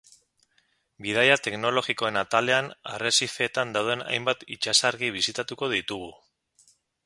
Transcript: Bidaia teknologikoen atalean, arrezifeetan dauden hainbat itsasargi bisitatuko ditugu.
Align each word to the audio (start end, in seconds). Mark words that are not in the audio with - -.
Bidaia 1.05 1.35
teknologikoen 1.47 2.17
atalean, 2.23 2.71
arrezifeetan 2.95 3.77
dauden 3.77 4.03
hainbat 4.07 4.45
itsasargi 4.57 5.15
bisitatuko 5.19 5.73
ditugu. 5.79 6.13